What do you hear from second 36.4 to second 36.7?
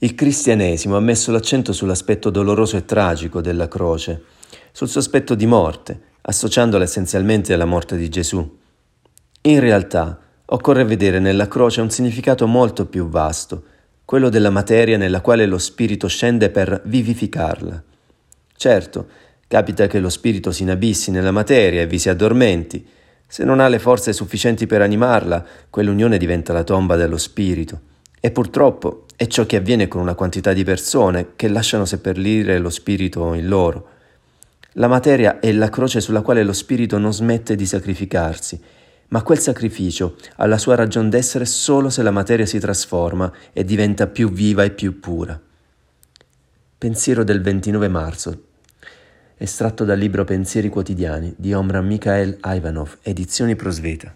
lo